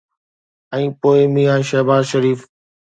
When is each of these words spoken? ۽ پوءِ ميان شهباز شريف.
۽ 0.77 0.83
پوءِ 1.03 1.19
ميان 1.37 1.61
شهباز 1.73 2.03
شريف. 2.15 2.39